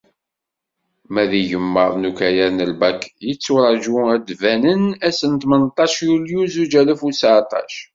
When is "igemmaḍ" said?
1.41-1.91